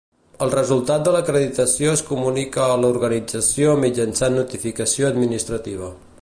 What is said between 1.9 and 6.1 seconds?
es comunica a l'organització mitjançant notificació administrativa.